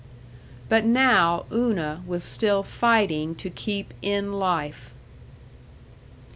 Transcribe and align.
But 0.67 0.83
now 0.83 1.45
Una 1.53 2.01
was 2.07 2.23
still 2.23 2.63
fighting 2.63 3.35
to 3.35 3.51
keep 3.51 3.93
in 4.01 4.33
life. 4.33 4.95